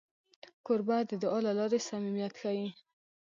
[0.65, 2.69] کوربه د دعا له لارې صمیمیت ښيي.